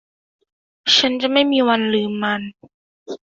[0.95, 2.41] ฉันจะไม่มีวันลืมมัน